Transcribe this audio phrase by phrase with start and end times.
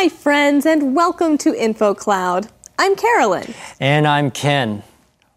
[0.00, 2.48] Hi, friends, and welcome to InfoCloud.
[2.78, 3.52] I'm Carolyn.
[3.78, 4.82] And I'm Ken.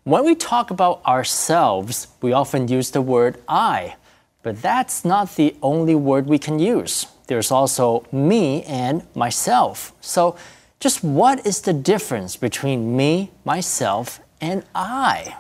[0.06, 3.98] When we talk about ourselves, we often use the word I,
[4.42, 7.08] but that's not the only word we can use.
[7.28, 9.92] There's also me and myself.
[10.00, 10.38] So,
[10.80, 15.36] just what is the difference between me, myself, and I?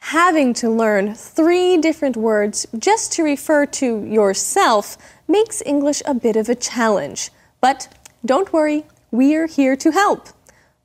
[0.00, 4.98] Having to learn three different words just to refer to yourself
[5.28, 7.30] makes English a bit of a challenge.
[7.60, 7.86] But
[8.24, 10.28] don't worry, we're here to help.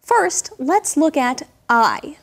[0.02, 2.17] First, let's look at I.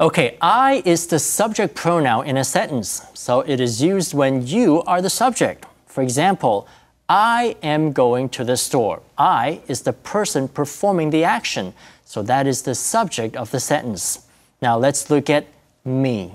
[0.00, 4.82] Okay, I is the subject pronoun in a sentence, so it is used when you
[4.82, 5.66] are the subject.
[5.86, 6.68] For example,
[7.08, 9.02] I am going to the store.
[9.16, 14.26] I is the person performing the action, so that is the subject of the sentence.
[14.62, 15.46] Now let's look at
[15.84, 16.32] me.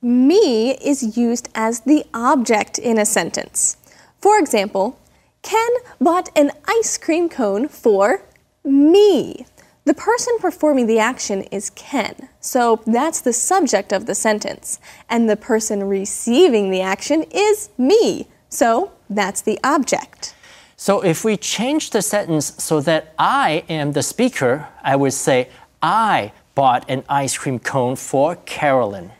[0.00, 3.76] Me is used as the object in a sentence.
[4.20, 4.98] For example,
[5.46, 8.20] Ken bought an ice cream cone for
[8.64, 9.46] me.
[9.84, 14.80] The person performing the action is Ken, so that's the subject of the sentence.
[15.08, 20.34] And the person receiving the action is me, so that's the object.
[20.76, 25.48] So if we change the sentence so that I am the speaker, I would say,
[25.80, 29.12] I bought an ice cream cone for Carolyn.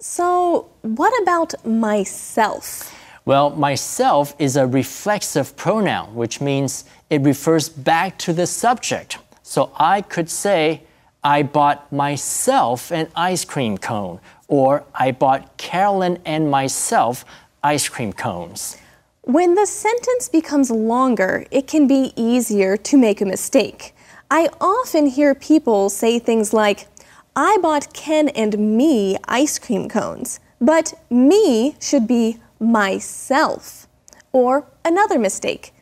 [0.00, 2.92] So, what about myself?
[3.30, 9.18] Well, myself is a reflexive pronoun, which means it refers back to the subject.
[9.44, 10.82] So I could say,
[11.22, 17.24] I bought myself an ice cream cone, or I bought Carolyn and myself
[17.62, 18.76] ice cream cones.
[19.22, 23.94] When the sentence becomes longer, it can be easier to make a mistake.
[24.28, 26.88] I often hear people say things like,
[27.36, 33.88] I bought Ken and me ice cream cones, but me should be myself.
[34.32, 35.74] Or another mistake.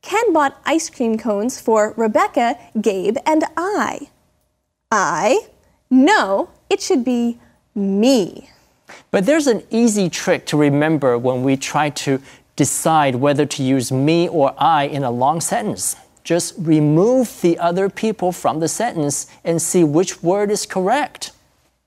[0.00, 4.08] Ken bought ice cream cones for Rebecca, Gabe, and I.
[4.90, 5.48] I?
[5.90, 7.38] No, it should be
[7.74, 8.48] me.
[9.10, 12.20] But there's an easy trick to remember when we try to
[12.56, 15.96] decide whether to use me or I in a long sentence.
[16.24, 21.32] Just remove the other people from the sentence and see which word is correct.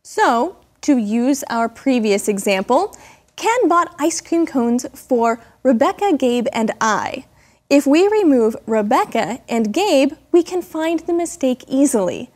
[0.03, 2.95] So, to use our previous example,
[3.36, 7.24] Ken bought ice cream cones for Rebecca, Gabe, and I.
[7.70, 12.30] If we remove Rebecca and Gabe, we can find the mistake easily.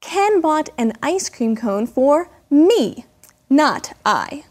[0.00, 3.04] Ken bought an ice cream cone for me,
[3.48, 4.44] not I.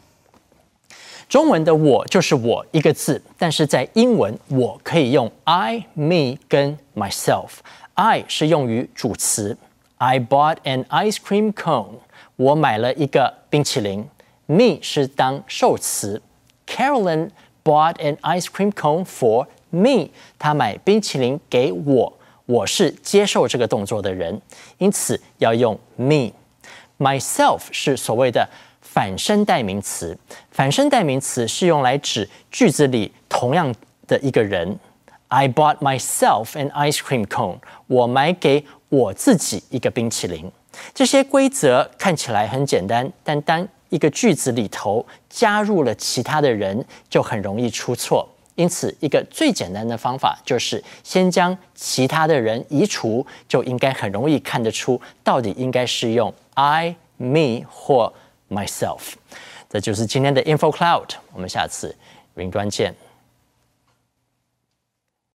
[1.27, 9.57] 中文的我就是我一个字，但是在英文我可以用 I、me 跟 myself。I 是用于主词，
[9.97, 11.99] I bought an ice cream cone，
[12.35, 14.07] 我买了一个冰淇淋。
[14.47, 16.21] Me 是当受词，
[16.67, 17.29] Carolyn
[17.63, 24.41] bought an ice cream cone for me，她买冰淇淋给我，我是接受这个动作的人，
[24.77, 28.47] 因此要用 me。Myself 是所谓的
[28.81, 30.17] 反身代名词，
[30.51, 33.73] 反身代名词是用来指句子里同样
[34.07, 34.77] 的一个人。
[35.29, 40.51] I bought myself an ice cream cone，我买给我自己一个冰淇淋。
[40.93, 48.28] 这些规则看起来很简单，但当 一个句子里头加入了其他的人，就很容易出错。
[48.54, 58.12] 因此，一个最简单的方法就是先将其他的人移除，就应该很容易看得出到底应该是用 I、me 或
[58.48, 59.12] myself。
[59.68, 61.94] 这就是今天的 Info Cloud，我们下次
[62.36, 62.94] 云端见。